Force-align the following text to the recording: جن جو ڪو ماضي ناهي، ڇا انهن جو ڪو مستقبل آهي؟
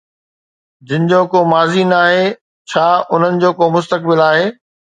جن 0.89 1.05
جو 1.11 1.19
ڪو 1.33 1.41
ماضي 1.51 1.85
ناهي، 1.91 2.25
ڇا 2.73 2.87
انهن 3.15 3.41
جو 3.45 3.55
ڪو 3.61 3.71
مستقبل 3.79 4.27
آهي؟ 4.31 4.53